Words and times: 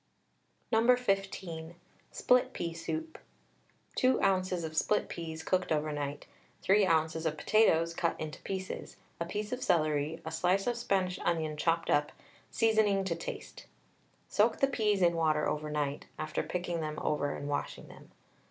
No. 0.71 0.95
15. 0.95 1.75
SPLIT 2.11 2.53
PEA 2.53 2.73
SOUP. 2.73 3.19
2 3.97 4.19
oz. 4.19 4.63
of 4.63 4.75
split 4.75 5.07
peas 5.07 5.43
cooked 5.43 5.71
overnight, 5.71 6.25
3 6.63 6.87
oz. 6.87 7.23
of 7.23 7.37
potatoes 7.37 7.93
cut 7.93 8.19
into 8.19 8.41
pieces, 8.41 8.97
a 9.19 9.25
piece 9.27 9.51
of 9.51 9.61
celery, 9.61 10.19
a 10.25 10.31
slice 10.31 10.65
of 10.65 10.75
Spanish 10.75 11.19
onion 11.19 11.55
chopped 11.55 11.91
up, 11.91 12.11
seasoning 12.49 13.03
to 13.03 13.13
taste. 13.15 13.67
Soak 14.27 14.57
the 14.59 14.65
peas 14.65 15.03
in 15.03 15.13
water 15.15 15.47
overnight, 15.47 16.07
after 16.17 16.41
picking 16.41 16.81
them 16.81 16.97
over 16.99 17.35
and 17.35 17.47
washing 17.47 17.87
them. 17.87 18.09